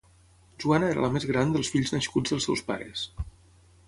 [0.63, 3.05] Joana era la més gran dels fills nascuts dels seus pares.